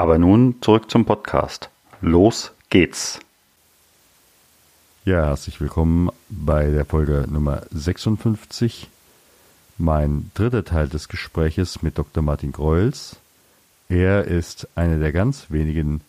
[0.00, 1.68] Aber nun zurück zum Podcast.
[2.00, 3.20] Los geht's!
[5.04, 8.88] Ja, herzlich willkommen bei der Folge Nummer 56.
[9.76, 12.22] Mein dritter Teil des Gespräches mit Dr.
[12.22, 13.16] Martin Greuels.
[13.90, 16.00] Er ist einer der ganz wenigen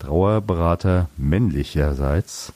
[0.00, 2.52] Trauerberater männlicherseits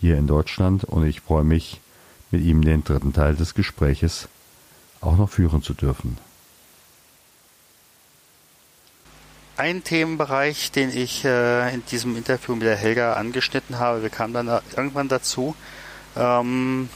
[0.00, 1.82] hier in Deutschland und ich freue mich,
[2.30, 4.28] mit ihm den dritten Teil des Gespräches
[5.02, 6.16] auch noch führen zu dürfen.
[9.58, 14.34] Ein Themenbereich, den ich äh, in diesem Interview mit der Helga angeschnitten habe, wir kamen
[14.34, 15.56] dann irgendwann dazu,
[16.14, 16.90] ähm,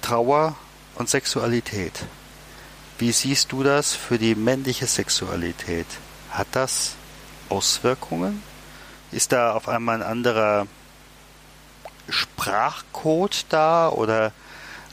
[0.00, 0.56] Trauer
[0.94, 2.06] und Sexualität.
[2.98, 5.86] Wie siehst du das für die männliche Sexualität?
[6.30, 6.94] Hat das
[7.50, 8.42] Auswirkungen?
[9.12, 10.66] Ist da auf einmal ein anderer
[12.08, 14.32] Sprachcode da oder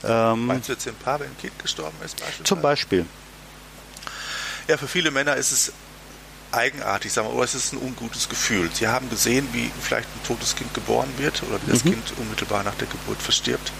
[0.03, 2.17] ähm, Meinst du jetzt im Paar, wenn ein Kind gestorben ist?
[2.43, 3.05] Zum Beispiel.
[4.67, 5.71] Ja, für viele Männer ist es
[6.51, 8.69] eigenartig, sagen wir, oder es ist ein ungutes Gefühl.
[8.73, 11.91] Sie haben gesehen, wie vielleicht ein totes Kind geboren wird oder wie das mhm.
[11.91, 13.71] Kind unmittelbar nach der Geburt verstirbt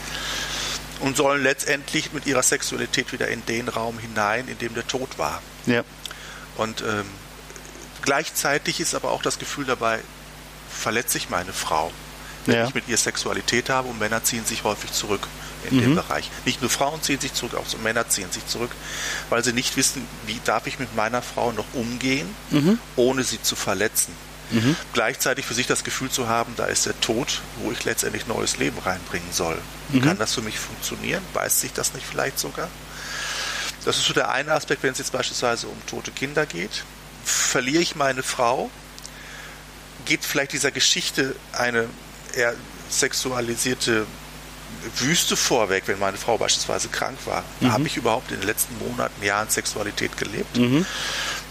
[0.99, 5.17] und sollen letztendlich mit ihrer Sexualität wieder in den Raum hinein, in dem der Tod
[5.17, 5.41] war.
[5.65, 5.83] Ja.
[6.57, 7.05] Und ähm,
[8.01, 9.99] gleichzeitig ist aber auch das Gefühl dabei,
[10.69, 11.91] verletze ich meine Frau,
[12.55, 12.67] ja.
[12.67, 15.27] ich mit ihr Sexualität habe und Männer ziehen sich häufig zurück
[15.69, 15.81] in mhm.
[15.81, 16.29] dem Bereich.
[16.45, 18.71] Nicht nur Frauen ziehen sich zurück, auch so Männer ziehen sich zurück,
[19.29, 22.79] weil sie nicht wissen, wie darf ich mit meiner Frau noch umgehen, mhm.
[22.95, 24.13] ohne sie zu verletzen.
[24.51, 24.75] Mhm.
[24.93, 28.57] Gleichzeitig für sich das Gefühl zu haben, da ist der Tod, wo ich letztendlich neues
[28.57, 29.57] Leben reinbringen soll.
[29.89, 30.01] Mhm.
[30.01, 31.21] Kann das für mich funktionieren?
[31.33, 32.69] Weiß sich das nicht vielleicht sogar?
[33.83, 36.83] Das ist so der eine Aspekt, wenn es jetzt beispielsweise um tote Kinder geht.
[37.23, 38.69] Verliere ich meine Frau?
[40.05, 41.87] Geht vielleicht dieser Geschichte eine
[42.37, 42.53] eher
[42.89, 44.05] sexualisierte
[44.99, 47.43] Wüste vorweg, wenn meine Frau beispielsweise krank war.
[47.59, 47.71] Mhm.
[47.71, 50.55] Habe ich überhaupt in den letzten Monaten, Jahren Sexualität gelebt?
[50.57, 50.85] Mhm.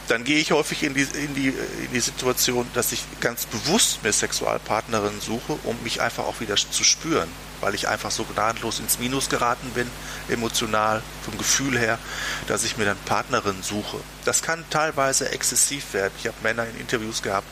[0.08, 4.04] Dann gehe ich häufig in die, in, die, in die Situation, dass ich ganz bewusst
[4.04, 7.28] mir Sexualpartnerinnen suche, um mich einfach auch wieder zu spüren,
[7.60, 9.90] weil ich einfach so gnadenlos ins Minus geraten bin,
[10.28, 11.98] emotional, vom Gefühl her,
[12.46, 13.98] dass ich mir dann Partnerinnen suche.
[14.24, 16.14] Das kann teilweise exzessiv werden.
[16.20, 17.48] Ich habe Männer in Interviews gehabt,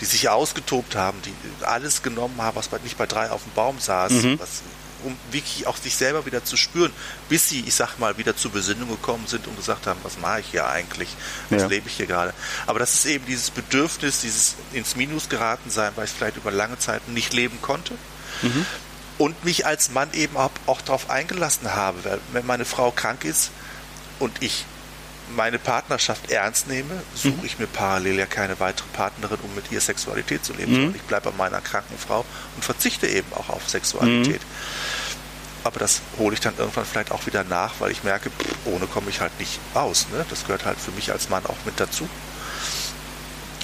[0.00, 1.34] die sich ausgetobt haben, die
[1.64, 4.40] alles genommen haben, was nicht bei drei auf dem Baum saß, mhm.
[4.40, 4.62] was
[5.04, 6.92] um wirklich auch sich selber wieder zu spüren,
[7.28, 10.40] bis sie, ich sag mal, wieder zur Besinnung gekommen sind und gesagt haben, was mache
[10.40, 11.08] ich hier eigentlich?
[11.48, 11.68] Was ja.
[11.68, 12.34] lebe ich hier gerade?
[12.66, 16.50] Aber das ist eben dieses Bedürfnis, dieses ins Minus geraten sein, weil ich vielleicht über
[16.50, 17.94] lange Zeit nicht leben konnte.
[18.42, 18.66] Mhm.
[19.18, 23.24] Und mich als Mann eben auch, auch darauf eingelassen habe, weil wenn meine Frau krank
[23.24, 23.50] ist
[24.18, 24.64] und ich
[25.36, 27.44] meine Partnerschaft ernst nehme, suche mhm.
[27.44, 30.76] ich mir parallel ja keine weitere Partnerin, um mit ihr Sexualität zu leben, mhm.
[30.76, 32.24] sondern ich bleibe bei meiner kranken Frau
[32.56, 34.40] und verzichte eben auch auf Sexualität.
[34.40, 34.90] Mhm.
[35.62, 38.86] Aber das hole ich dann irgendwann vielleicht auch wieder nach, weil ich merke, pff, ohne
[38.86, 40.06] komme ich halt nicht aus.
[40.10, 40.24] Ne?
[40.30, 42.08] Das gehört halt für mich als Mann auch mit dazu.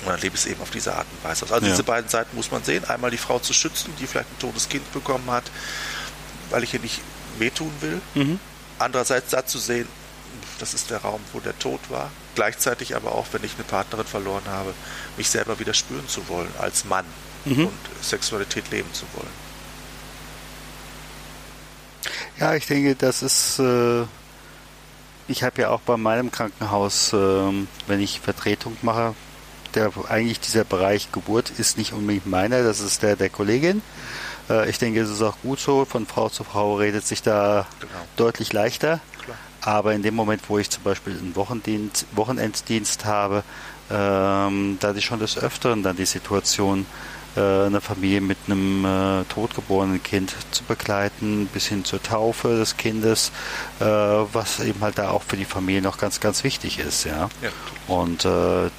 [0.02, 1.52] Und dann lebe ich es eben auf diese Art und Weise aus.
[1.52, 1.72] Also ja.
[1.72, 2.84] diese beiden Seiten muss man sehen.
[2.84, 5.44] Einmal die Frau zu schützen, die vielleicht ein totes Kind bekommen hat,
[6.50, 7.00] weil ich ihr nicht
[7.38, 8.00] wehtun will.
[8.14, 8.38] Mhm.
[8.78, 9.88] Andererseits da zu sehen,
[10.58, 12.10] das ist der Raum, wo der Tod war.
[12.34, 14.74] Gleichzeitig aber auch, wenn ich eine Partnerin verloren habe,
[15.16, 17.04] mich selber wieder spüren zu wollen als Mann
[17.44, 17.66] mhm.
[17.66, 19.46] und Sexualität leben zu wollen.
[22.38, 23.58] Ja, ich denke, das ist.
[23.58, 24.02] Äh,
[25.28, 29.14] ich habe ja auch bei meinem Krankenhaus, äh, wenn ich Vertretung mache,
[29.74, 33.82] der eigentlich dieser Bereich Geburt ist nicht unbedingt meiner, das ist der der Kollegin.
[34.48, 35.84] Äh, ich denke, es ist auch gut so.
[35.84, 37.92] Von Frau zu Frau redet sich da genau.
[38.16, 39.00] deutlich leichter.
[39.66, 43.42] Aber in dem Moment, wo ich zum Beispiel einen Wochendienst, Wochenenddienst habe,
[43.90, 46.86] ähm, da hatte ich schon des Öfteren dann die Situation,
[47.36, 52.76] äh, eine Familie mit einem äh, totgeborenen Kind zu begleiten, bis hin zur Taufe des
[52.76, 53.32] Kindes,
[53.80, 57.02] äh, was eben halt da auch für die Familie noch ganz, ganz wichtig ist.
[57.02, 57.28] Ja.
[57.42, 57.50] ja.
[57.88, 58.70] Und äh,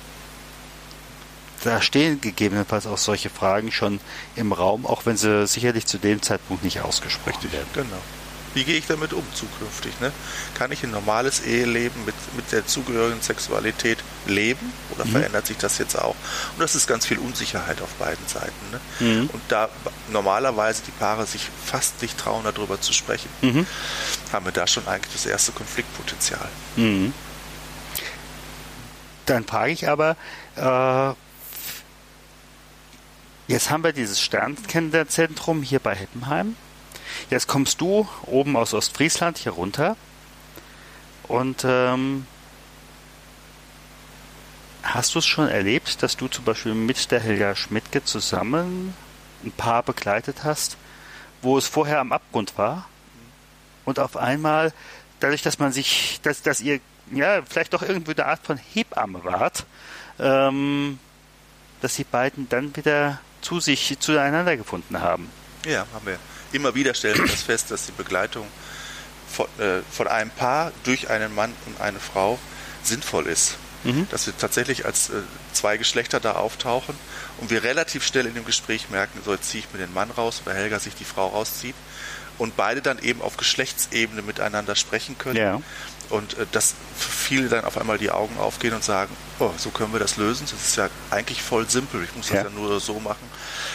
[1.65, 3.99] da stehen gegebenenfalls auch solche Fragen schon
[4.37, 7.67] im Raum, auch wenn sie sicherlich zu dem Zeitpunkt nicht ausgesprochen werden.
[7.73, 8.01] Genau.
[8.57, 9.99] Wie gehe ich damit um zukünftig?
[9.99, 10.11] Ne?
[10.55, 15.11] Kann ich ein normales Eheleben mit, mit der zugehörigen Sexualität leben oder mhm.
[15.11, 16.15] verändert sich das jetzt auch?
[16.53, 18.51] Und das ist ganz viel Unsicherheit auf beiden Seiten.
[18.71, 18.79] Ne?
[18.99, 19.29] Mhm.
[19.31, 19.69] Und da
[20.11, 23.67] normalerweise die Paare sich fast nicht trauen, darüber zu sprechen, mhm.
[24.33, 26.49] haben wir da schon eigentlich das erste Konfliktpotenzial.
[26.77, 27.13] Mhm.
[29.27, 30.17] Dann frage ich aber,
[30.55, 31.13] äh,
[33.49, 36.57] Jetzt haben wir dieses Sternkinderzentrum hier bei Heppenheim.
[37.29, 39.95] Jetzt kommst du oben aus Ostfriesland hier runter
[41.27, 42.25] und ähm,
[44.83, 48.93] hast du es schon erlebt, dass du zum Beispiel mit der Helga Schmidtke zusammen
[49.43, 50.77] ein Paar begleitet hast,
[51.41, 52.87] wo es vorher am Abgrund war
[53.87, 54.73] und auf einmal,
[55.21, 56.81] dadurch, dass man sich, dass, dass ihr
[57.13, 59.65] ja vielleicht doch irgendwie eine Art von Hebamme wart,
[60.19, 60.99] ähm,
[61.81, 65.29] dass die beiden dann wieder zu sich zueinander gefunden haben.
[65.65, 66.19] Ja, haben wir.
[66.51, 68.47] Immer wieder stellen wir das fest, dass die Begleitung
[69.29, 72.39] von, äh, von einem Paar durch einen Mann und eine Frau
[72.83, 73.57] sinnvoll ist.
[73.83, 74.07] Mhm.
[74.09, 75.21] Dass wir tatsächlich als äh,
[75.53, 76.95] zwei Geschlechter da auftauchen
[77.39, 80.09] und wir relativ schnell in dem Gespräch merken, so jetzt ziehe ich mir den Mann
[80.11, 81.75] raus oder Helga sich die Frau rauszieht
[82.37, 85.37] und beide dann eben auf Geschlechtsebene miteinander sprechen können.
[85.37, 85.61] Ja.
[86.09, 89.91] Und äh, dass viele dann auf einmal die Augen aufgehen und sagen, oh, so können
[89.91, 90.47] wir das lösen.
[90.49, 92.03] Das ist ja eigentlich voll simpel.
[92.03, 93.27] Ich muss das ja, ja nur so machen.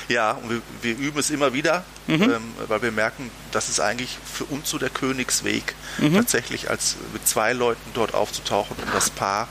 [0.09, 2.23] Ja, und wir, wir üben es immer wieder, mhm.
[2.23, 6.15] ähm, weil wir merken, das ist eigentlich für uns so der Königsweg, mhm.
[6.15, 9.49] tatsächlich als mit zwei Leuten dort aufzutauchen, um das Paar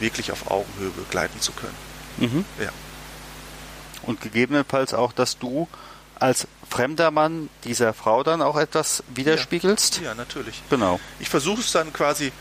[0.00, 1.74] wirklich auf Augenhöhe begleiten zu können.
[2.18, 2.44] Mhm.
[2.62, 2.70] Ja.
[4.02, 5.68] Und gegebenenfalls auch, dass du
[6.14, 9.98] als fremder Mann dieser Frau dann auch etwas widerspiegelst?
[9.98, 10.62] Ja, ja natürlich.
[10.70, 11.00] Genau.
[11.20, 12.32] Ich versuche es dann quasi,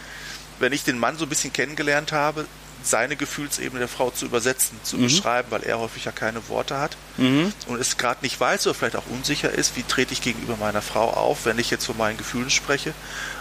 [0.59, 2.45] wenn ich den Mann so ein bisschen kennengelernt habe,
[2.83, 5.03] seine Gefühlsebene der Frau zu übersetzen, zu mhm.
[5.03, 7.51] beschreiben, weil er häufig ja keine Worte hat mhm.
[7.68, 10.81] und es gerade nicht weiß oder vielleicht auch unsicher ist, wie trete ich gegenüber meiner
[10.81, 12.94] Frau auf, wenn ich jetzt von meinen Gefühlen spreche.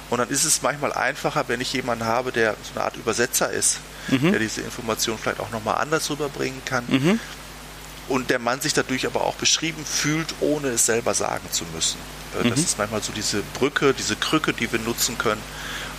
[0.09, 3.51] Und dann ist es manchmal einfacher, wenn ich jemanden habe, der so eine Art Übersetzer
[3.51, 4.31] ist, mhm.
[4.31, 6.85] der diese Information vielleicht auch nochmal anders rüberbringen kann.
[8.09, 11.99] Und der Mann sich dadurch aber auch beschrieben fühlt, ohne es selber sagen zu müssen.
[12.39, 12.65] Äh, das mhm.
[12.65, 15.43] ist manchmal so diese Brücke, diese Krücke, die wir nutzen können,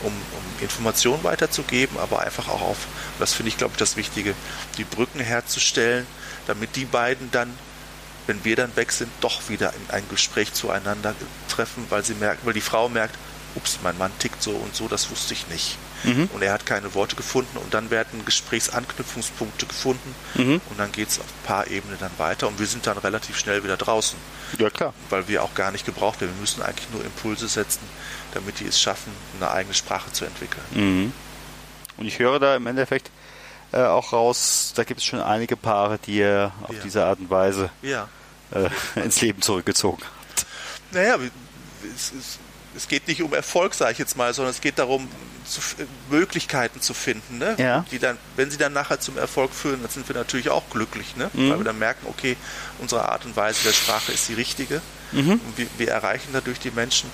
[0.04, 2.78] um, um Informationen weiterzugeben, aber einfach auch auf,
[3.20, 4.34] das finde ich, glaube ich, das Wichtige,
[4.78, 6.06] die Brücken herzustellen,
[6.46, 7.52] damit die beiden dann,
[8.28, 11.16] wenn wir dann weg sind, doch wieder in ein Gespräch zueinander
[11.50, 13.16] treffen, weil sie merken, weil die Frau merkt,
[13.58, 15.78] ups, mein Mann tickt so und so, das wusste ich nicht.
[16.04, 16.30] Mhm.
[16.34, 20.62] Und er hat keine Worte gefunden und dann werden Gesprächsanknüpfungspunkte gefunden mhm.
[20.70, 23.38] und dann geht es auf ein paar Ebenen dann weiter und wir sind dann relativ
[23.38, 24.18] schnell wieder draußen.
[24.60, 24.94] Ja, klar.
[25.10, 26.34] Weil wir auch gar nicht gebraucht werden.
[26.36, 27.82] Wir müssen eigentlich nur Impulse setzen,
[28.34, 30.64] damit die es schaffen, eine eigene Sprache zu entwickeln.
[30.72, 31.14] Mhm.
[31.98, 33.10] Und ich höre da im Endeffekt
[33.72, 36.82] äh, auch raus, da gibt es schon einige Paare, die ihr auf ja.
[36.84, 38.08] diese Art und Weise ja.
[38.52, 38.70] äh,
[39.04, 40.46] ins Leben zurückgezogen habt.
[40.92, 41.18] Naja,
[41.94, 42.40] es, es,
[42.78, 45.10] es geht nicht um Erfolg, sage ich jetzt mal, sondern es geht darum,
[45.46, 45.62] zu,
[46.10, 47.56] Möglichkeiten zu finden, ne?
[47.58, 47.86] ja.
[47.92, 51.16] die dann, wenn sie dann nachher zum Erfolg führen, dann sind wir natürlich auch glücklich,
[51.16, 51.30] ne?
[51.34, 51.50] Mhm.
[51.50, 52.38] weil wir dann merken, okay,
[52.80, 54.82] unsere Art und Weise der Sprache ist die richtige
[55.12, 55.32] mhm.
[55.32, 57.10] und wir, wir, erreichen dadurch die Menschen.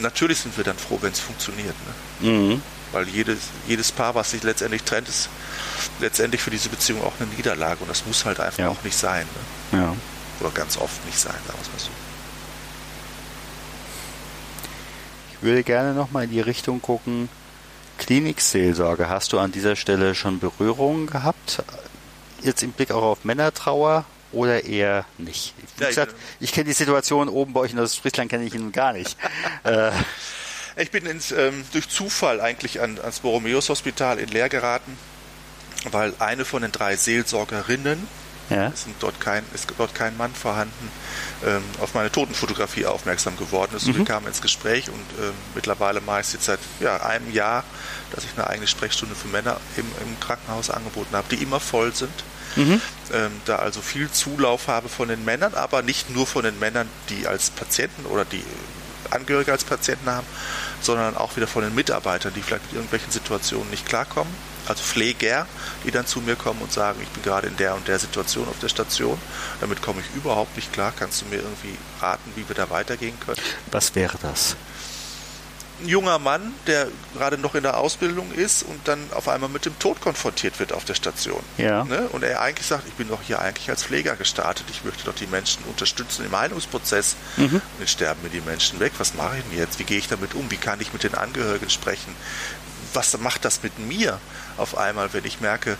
[0.00, 1.74] Natürlich sind wir dann froh, wenn es funktioniert,
[2.20, 2.30] ne?
[2.30, 2.62] Mhm.
[2.92, 5.28] weil jedes, jedes Paar, was sich letztendlich trennt, ist
[6.00, 8.68] letztendlich für diese Beziehung auch eine Niederlage und das muss halt einfach ja.
[8.68, 9.26] auch nicht sein.
[9.72, 9.78] Ne?
[9.78, 9.96] Ja.
[10.40, 11.90] Oder ganz oft nicht sein, sagen wir es mal so.
[15.33, 17.28] Ich würde gerne nochmal in die Richtung gucken,
[17.98, 21.62] Klinikseelsorge, hast du an dieser Stelle schon Berührungen gehabt?
[22.42, 25.54] Jetzt im Blick auch auf Männertrauer oder eher nicht?
[25.78, 28.72] Wie gesagt, ich, ich kenne die Situation oben bei euch in Ostfriesland kenne ich ihn
[28.72, 29.16] gar nicht.
[29.64, 29.92] äh,
[30.76, 34.98] ich bin ins, ähm, durch Zufall eigentlich an, ans Borromeus Hospital in Leer geraten,
[35.90, 38.08] weil eine von den drei Seelsorgerinnen,
[38.50, 38.66] ja.
[38.68, 40.90] es dort kein, ist dort kein Mann vorhanden,
[41.44, 43.86] ähm, auf meine Totenfotografie aufmerksam geworden ist.
[43.86, 43.98] Und mhm.
[43.98, 47.64] wir kamen ins Gespräch und ähm, mittlerweile mache ich es jetzt seit ja, einem Jahr,
[48.12, 51.94] dass ich eine eigene Sprechstunde für Männer im, im Krankenhaus angeboten habe, die immer voll
[51.94, 52.12] sind.
[52.56, 52.80] Mhm.
[53.12, 56.88] Ähm, da also viel Zulauf habe von den Männern, aber nicht nur von den Männern,
[57.08, 58.44] die als Patienten oder die
[59.10, 60.26] Angehörige als Patienten haben,
[60.80, 64.32] sondern auch wieder von den Mitarbeitern, die vielleicht mit irgendwelchen Situationen nicht klarkommen
[64.66, 65.46] also Pfleger,
[65.84, 68.48] die dann zu mir kommen und sagen, ich bin gerade in der und der Situation
[68.48, 69.18] auf der Station,
[69.60, 73.18] damit komme ich überhaupt nicht klar, kannst du mir irgendwie raten, wie wir da weitergehen
[73.20, 73.40] können?
[73.70, 74.56] Was wäre das?
[75.82, 79.66] Ein junger Mann, der gerade noch in der Ausbildung ist und dann auf einmal mit
[79.66, 81.42] dem Tod konfrontiert wird auf der Station.
[81.58, 81.82] Ja.
[81.82, 82.08] Ne?
[82.12, 85.16] Und er eigentlich sagt, ich bin doch hier eigentlich als Pfleger gestartet, ich möchte doch
[85.16, 87.16] die Menschen unterstützen im Heilungsprozess.
[87.36, 87.56] Mhm.
[87.56, 88.92] Und jetzt sterben mir die Menschen weg.
[88.98, 89.80] Was mache ich denn jetzt?
[89.80, 90.48] Wie gehe ich damit um?
[90.48, 92.14] Wie kann ich mit den Angehörigen sprechen?
[92.94, 94.18] Was macht das mit mir?
[94.56, 95.76] auf einmal, wenn ich merke,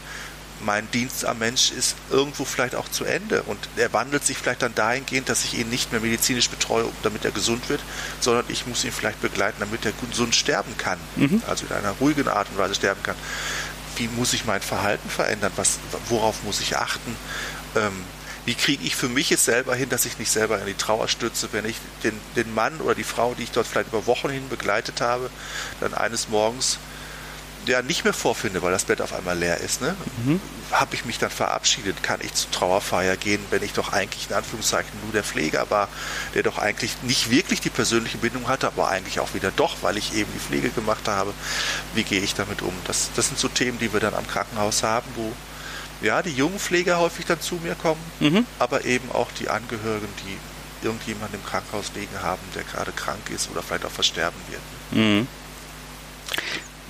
[0.61, 4.63] mein Dienst am Mensch ist irgendwo vielleicht auch zu Ende und er wandelt sich vielleicht
[4.63, 7.81] dann dahingehend, dass ich ihn nicht mehr medizinisch betreue, damit er gesund wird,
[8.21, 11.43] sondern ich muss ihn vielleicht begleiten, damit er gesund sterben kann, mhm.
[11.49, 13.17] also in einer ruhigen Art und Weise sterben kann.
[13.97, 15.53] Wie muss ich mein Verhalten verändern?
[15.57, 15.79] Was,
[16.09, 17.17] worauf muss ich achten?
[17.77, 17.93] Ähm,
[18.47, 21.09] wie kriege ich für mich es selber hin, dass ich nicht selber in die Trauer
[21.09, 24.29] stürze, wenn ich den, den Mann oder die Frau, die ich dort vielleicht über Wochen
[24.31, 25.31] hin begleitet habe,
[25.81, 26.79] dann eines Morgens
[27.69, 29.95] ja nicht mehr vorfinde, weil das Bett auf einmal leer ist, ne?
[30.25, 30.41] Mhm.
[30.73, 34.37] habe ich mich dann verabschiedet, kann ich zur Trauerfeier gehen, wenn ich doch eigentlich in
[34.37, 35.89] Anführungszeichen nur der Pfleger war,
[36.35, 39.97] der doch eigentlich nicht wirklich die persönliche Bindung hatte, aber eigentlich auch wieder doch, weil
[39.97, 41.33] ich eben die Pflege gemacht habe.
[41.95, 42.73] Wie gehe ich damit um?
[42.87, 45.33] Das, das sind so Themen, die wir dann am Krankenhaus haben, wo
[46.03, 48.47] ja die jungen Pfleger häufig dann zu mir kommen, mhm.
[48.59, 50.39] aber eben auch die Angehörigen, die
[50.85, 54.63] irgendjemanden im Krankenhaus liegen haben, der gerade krank ist oder vielleicht auch versterben wird.
[54.91, 55.27] Mhm.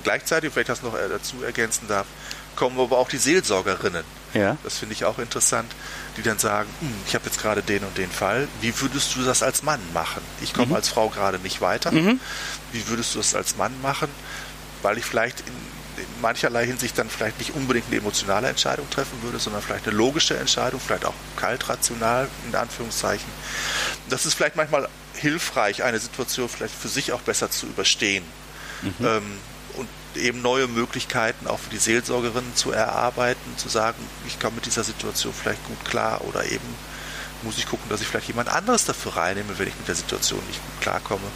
[0.05, 2.05] Gleichzeitig, vielleicht das noch äh, dazu ergänzen darf,
[2.55, 4.03] kommen aber auch die Seelsorgerinnen.
[4.35, 4.55] Ja.
[4.63, 5.71] Das finde ich auch interessant,
[6.15, 8.47] die dann sagen, hm, ich habe jetzt gerade den und den Fall.
[8.61, 10.21] Wie würdest du das als Mann machen?
[10.43, 10.75] Ich komme mhm.
[10.75, 11.91] als Frau gerade nicht weiter.
[11.91, 12.19] Mhm.
[12.71, 14.09] Wie würdest du das als Mann machen?
[14.83, 15.47] Weil ich vielleicht in,
[16.03, 19.97] in, mancherlei Hinsicht dann vielleicht nicht unbedingt eine emotionale Entscheidung treffen würde, sondern vielleicht eine
[19.97, 23.27] logische Entscheidung, vielleicht auch kalt rational in Anführungszeichen.
[24.09, 28.23] Das ist vielleicht manchmal hilfreich, eine Situation vielleicht für sich auch besser zu überstehen.
[28.83, 29.05] Mhm.
[29.05, 29.37] Ähm,
[30.17, 34.83] eben neue Möglichkeiten auch für die Seelsorgerinnen zu erarbeiten, zu sagen, ich komme mit dieser
[34.83, 36.75] Situation vielleicht gut klar oder eben
[37.43, 40.41] muss ich gucken, dass ich vielleicht jemand anderes dafür reinnehme, wenn ich mit der Situation
[40.47, 41.27] nicht gut klarkomme,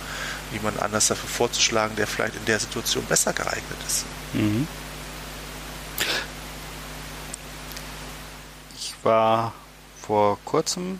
[0.51, 4.05] jemand anders dafür vorzuschlagen, der vielleicht in der Situation besser geeignet ist.
[4.33, 4.67] Mhm.
[8.75, 9.53] Ich war
[10.01, 10.99] vor kurzem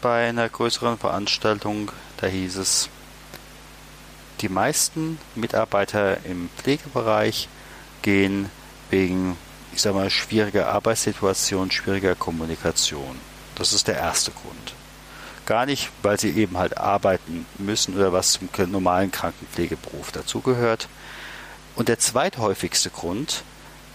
[0.00, 2.88] bei einer größeren Veranstaltung, da hieß es,
[4.40, 7.48] die meisten Mitarbeiter im Pflegebereich
[8.02, 8.50] gehen
[8.90, 9.36] wegen,
[9.72, 13.18] ich sag mal, schwieriger Arbeitssituation, schwieriger Kommunikation.
[13.54, 14.74] Das ist der erste Grund.
[15.46, 20.88] Gar nicht, weil sie eben halt arbeiten müssen oder was zum normalen Krankenpflegeberuf dazugehört.
[21.76, 23.42] Und der zweithäufigste Grund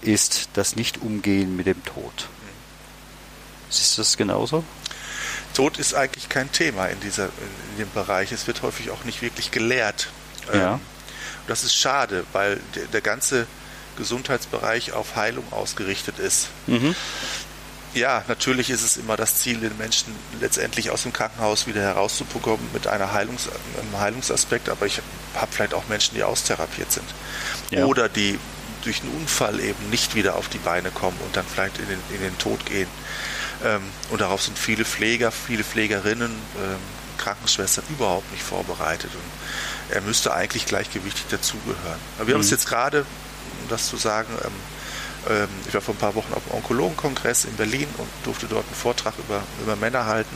[0.02, 2.30] ist das Nicht-Umgehen mit dem Tod.
[3.70, 4.64] Siehst du das genauso?
[5.54, 8.32] Tod ist eigentlich kein Thema in, dieser, in dem Bereich.
[8.32, 10.10] Es wird häufig auch nicht wirklich gelehrt.
[10.54, 10.74] Ja.
[10.74, 10.80] Ähm,
[11.48, 13.48] das ist schade, weil der, der, ganze
[13.98, 16.50] Gesundheitsbereich auf Heilung ausgerichtet ist.
[16.68, 16.96] Mhm.
[17.96, 22.70] Ja, natürlich ist es immer das Ziel, den Menschen letztendlich aus dem Krankenhaus wieder herauszubekommen
[22.72, 23.50] mit einer Heilungs
[23.82, 25.02] einem Heilungsaspekt, aber ich
[25.34, 27.08] habe vielleicht auch Menschen, die austherapiert sind.
[27.72, 27.86] Ja.
[27.86, 28.38] Oder die
[28.84, 32.00] durch einen Unfall eben nicht wieder auf die Beine kommen und dann vielleicht in den,
[32.14, 32.88] in den Tod gehen.
[33.64, 36.78] Ähm, und darauf sind viele Pfleger, viele Pflegerinnen, ähm,
[37.20, 39.12] Krankenschwestern überhaupt nicht vorbereitet.
[39.14, 42.00] Und er müsste eigentlich gleichgewichtig dazugehören.
[42.18, 42.40] Aber wir mhm.
[42.40, 43.02] haben es jetzt gerade,
[43.62, 44.52] um das zu sagen, ähm,
[45.30, 48.66] ähm, ich war vor ein paar Wochen auf dem Onkologenkongress in Berlin und durfte dort
[48.66, 50.36] einen Vortrag über, über Männer halten.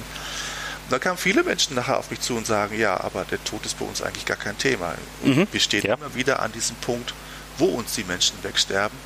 [0.86, 3.66] Und da kamen viele Menschen nachher auf mich zu und sagen, ja, aber der Tod
[3.66, 4.96] ist bei uns eigentlich gar kein Thema.
[5.24, 5.48] Mhm.
[5.52, 5.96] wir stehen ja.
[5.96, 7.14] immer wieder an diesem Punkt,
[7.58, 8.98] wo uns die Menschen wegsterben.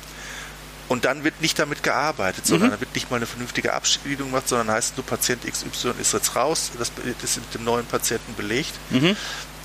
[0.88, 2.72] Und dann wird nicht damit gearbeitet, sondern mhm.
[2.72, 6.34] da wird nicht mal eine vernünftige Abschiedung gemacht, sondern heißt nur, Patient XY ist jetzt
[6.34, 6.90] raus, das
[7.22, 8.72] ist mit dem neuen Patienten belegt.
[8.90, 9.14] Mhm.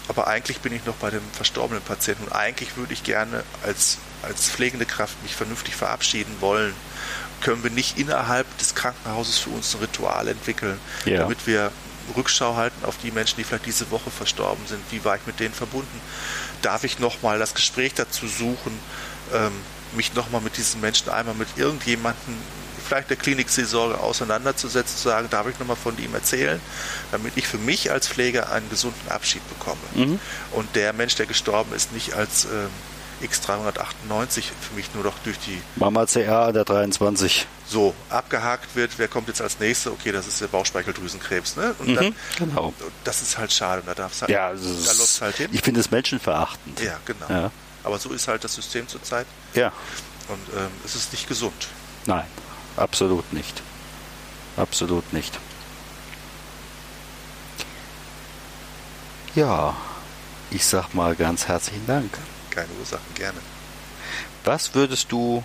[0.10, 4.00] Aber eigentlich bin ich noch bei dem verstorbenen Patienten und eigentlich würde ich gerne als,
[4.22, 6.74] als pflegende Kraft mich vernünftig verabschieden wollen.
[7.40, 11.20] Können wir nicht innerhalb des Krankenhauses für uns ein Ritual entwickeln, ja.
[11.20, 11.72] damit wir
[12.18, 14.82] Rückschau halten auf die Menschen, die vielleicht diese Woche verstorben sind.
[14.92, 16.02] Wie war ich mit denen verbunden?
[16.62, 18.78] Darf ich nochmal das Gespräch dazu suchen?
[19.34, 19.54] Ähm,
[19.96, 22.36] mich nochmal mit diesen Menschen einmal mit irgendjemandem,
[22.86, 26.60] vielleicht der Klinikseelsorge auseinanderzusetzen, zu sagen, darf ich nochmal von ihm erzählen,
[27.12, 29.80] damit ich für mich als Pfleger einen gesunden Abschied bekomme.
[29.96, 30.20] Mhm.
[30.52, 32.70] Und der Mensch, der gestorben ist, nicht als ähm,
[33.24, 39.08] X398 für mich nur noch durch die Mama CR der 23 so abgehakt wird, wer
[39.08, 39.92] kommt jetzt als nächster?
[39.92, 41.74] Okay, das ist der Bauchspeicheldrüsenkrebs, ne?
[41.80, 42.74] Und mhm, dann, genau.
[43.04, 45.50] Das ist halt schade, da darf halt, ja, da läuft halt hin.
[45.52, 46.82] Ich finde es menschenverachtend.
[46.82, 47.26] Ja, genau.
[47.30, 47.52] Ja.
[47.84, 49.28] Aber so ist halt das System zurzeit.
[49.54, 49.72] Ja.
[50.30, 51.68] Und ähm, es ist nicht gesund.
[52.06, 52.26] Nein,
[52.78, 53.62] absolut nicht.
[54.56, 55.38] Absolut nicht.
[59.36, 59.76] Ja,
[60.52, 62.18] ich sag mal ganz herzlichen Dank.
[62.52, 63.40] Keine Ursache, gerne.
[64.44, 65.44] Was würdest du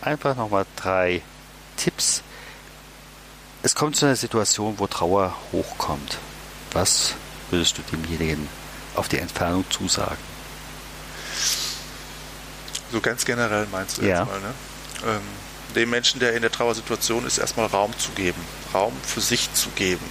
[0.00, 1.22] einfach nochmal drei
[1.76, 2.22] Tipps?
[3.62, 6.18] Es kommt zu einer Situation, wo Trauer hochkommt.
[6.72, 7.14] Was
[7.50, 8.48] würdest du demjenigen
[8.94, 10.33] auf die Entfernung zusagen?
[12.94, 14.20] So ganz generell meinst du ja.
[14.20, 14.54] jetzt mal, ne?
[15.04, 18.40] Ähm, dem Menschen, der in der Trauersituation ist, erstmal Raum zu geben,
[18.72, 20.04] Raum für sich zu geben.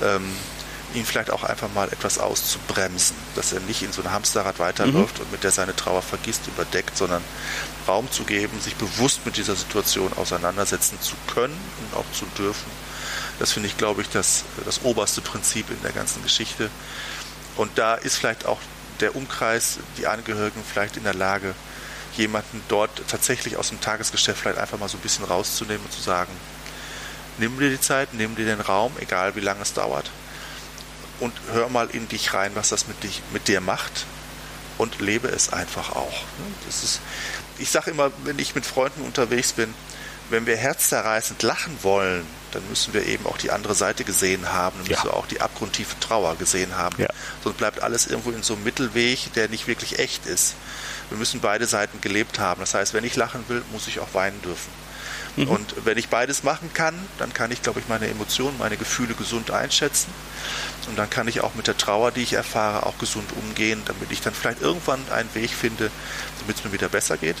[0.00, 0.22] Ähm,
[0.94, 5.18] ihn vielleicht auch einfach mal etwas auszubremsen, dass er nicht in so ein Hamsterrad weiterläuft
[5.18, 5.24] mhm.
[5.24, 7.24] und mit der seine Trauer vergisst, überdeckt, sondern
[7.88, 12.70] Raum zu geben, sich bewusst mit dieser Situation auseinandersetzen zu können und auch zu dürfen.
[13.40, 16.70] Das finde ich, glaube ich, das, das oberste Prinzip in der ganzen Geschichte.
[17.56, 18.60] Und da ist vielleicht auch
[19.00, 21.52] der Umkreis, die Angehörigen vielleicht in der Lage,
[22.16, 26.00] jemanden dort tatsächlich aus dem Tagesgeschäft vielleicht einfach mal so ein bisschen rauszunehmen und zu
[26.00, 26.32] sagen,
[27.38, 30.10] nimm dir die Zeit, nimm dir den Raum, egal wie lange es dauert,
[31.20, 34.06] und hör mal in dich rein, was das mit, dich, mit dir macht
[34.78, 36.24] und lebe es einfach auch.
[36.66, 37.00] Das ist,
[37.58, 39.72] ich sage immer, wenn ich mit Freunden unterwegs bin,
[40.28, 44.76] wenn wir herzzerreißend lachen wollen, dann müssen wir eben auch die andere Seite gesehen haben,
[44.78, 45.12] dann müssen ja.
[45.12, 47.00] wir auch die abgrundtiefe Trauer gesehen haben.
[47.00, 47.08] Ja.
[47.44, 50.54] Sonst bleibt alles irgendwo in so einem Mittelweg, der nicht wirklich echt ist.
[51.10, 52.60] Wir müssen beide Seiten gelebt haben.
[52.60, 54.70] Das heißt, wenn ich lachen will, muss ich auch weinen dürfen.
[55.36, 55.48] Mhm.
[55.48, 59.14] Und wenn ich beides machen kann, dann kann ich, glaube ich, meine Emotionen, meine Gefühle
[59.14, 60.10] gesund einschätzen.
[60.88, 64.10] Und dann kann ich auch mit der Trauer, die ich erfahre, auch gesund umgehen, damit
[64.10, 65.90] ich dann vielleicht irgendwann einen Weg finde,
[66.40, 67.36] damit es mir wieder besser geht.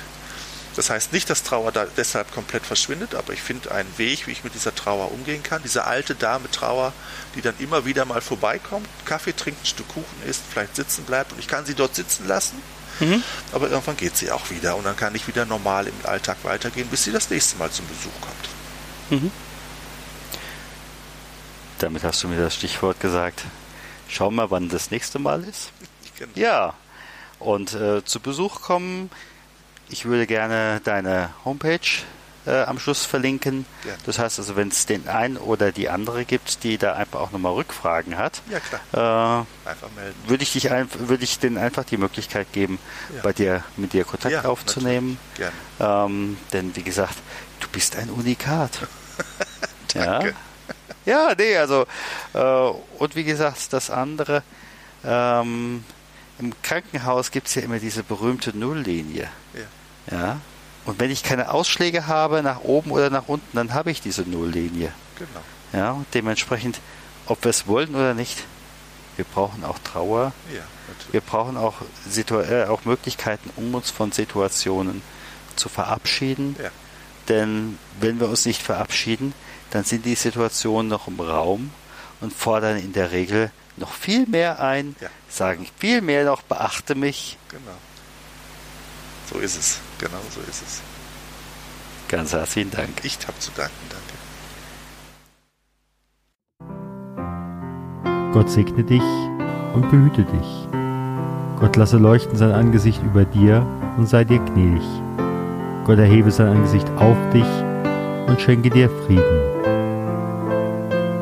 [0.76, 4.32] Das heißt nicht, dass Trauer da deshalb komplett verschwindet, aber ich finde einen Weg, wie
[4.32, 5.62] ich mit dieser Trauer umgehen kann.
[5.62, 6.92] Diese alte Dame Trauer,
[7.34, 11.32] die dann immer wieder mal vorbeikommt, Kaffee trinkt, ein Stück Kuchen isst, vielleicht sitzen bleibt
[11.32, 12.60] und ich kann sie dort sitzen lassen.
[13.00, 13.22] Mhm.
[13.52, 16.88] Aber irgendwann geht sie auch wieder und dann kann ich wieder normal im Alltag weitergehen,
[16.88, 19.22] bis sie das nächste Mal zum Besuch kommt.
[19.22, 19.30] Mhm.
[21.78, 23.44] Damit hast du mir das Stichwort gesagt.
[24.08, 25.72] Schau mal, wann das nächste Mal ist.
[26.18, 26.32] Genau.
[26.34, 26.72] Ja.
[27.38, 29.10] Und äh, zu Besuch kommen
[29.88, 31.78] ich würde gerne deine Homepage
[32.46, 33.66] äh, am Schluss verlinken.
[33.84, 33.92] Ja.
[34.04, 37.32] Das heißt also, wenn es den einen oder die andere gibt, die da einfach auch
[37.32, 39.42] nochmal Rückfragen hat, ja.
[39.42, 40.16] Äh, einfach melden.
[40.26, 42.78] Würde ich dich ein, würde ich denen einfach die Möglichkeit geben,
[43.14, 43.22] ja.
[43.22, 45.18] bei dir mit dir Kontakt aufzunehmen.
[45.80, 47.16] Ähm, denn wie gesagt,
[47.60, 48.78] du bist ein Unikat.
[49.94, 50.34] Danke.
[51.04, 51.86] Ja, nee, also
[52.34, 54.42] äh, und wie gesagt, das andere.
[55.04, 55.84] Ähm,
[56.38, 59.28] im Krankenhaus gibt es ja immer diese berühmte Nulllinie.
[59.54, 60.16] Ja.
[60.16, 60.40] ja.
[60.86, 64.22] Und wenn ich keine Ausschläge habe, nach oben oder nach unten, dann habe ich diese
[64.22, 64.92] Nulllinie.
[65.18, 65.40] Genau.
[65.72, 66.80] Ja, dementsprechend,
[67.26, 68.44] ob wir es wollen oder nicht,
[69.16, 70.32] wir brauchen auch Trauer.
[70.54, 71.12] Ja, natürlich.
[71.12, 71.74] Wir brauchen auch,
[72.08, 75.02] Situ äh, auch Möglichkeiten, um uns von Situationen
[75.56, 76.54] zu verabschieden.
[76.62, 76.70] Ja.
[77.28, 79.34] Denn wenn wir uns nicht verabschieden,
[79.70, 81.72] dann sind die Situationen noch im Raum
[82.20, 85.08] und fordern in der Regel noch viel mehr ein, ja.
[85.28, 87.36] sagen viel mehr noch, beachte mich.
[87.48, 87.76] Genau.
[89.32, 89.80] So ist es.
[89.98, 90.82] Genau so ist es.
[92.08, 93.04] Ganz herzlichen Dank.
[93.04, 94.16] Ich habe zu danken, danke.
[98.32, 99.02] Gott segne dich
[99.74, 100.68] und behüte dich.
[101.58, 104.84] Gott lasse leuchten sein Angesicht über dir und sei dir gnädig.
[105.84, 107.46] Gott erhebe sein Angesicht auf dich
[108.26, 109.56] und schenke dir Frieden.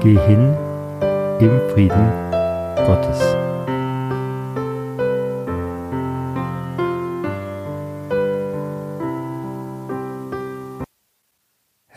[0.01, 0.57] Geh hin
[1.39, 2.11] im Frieden
[2.87, 3.44] Gottes.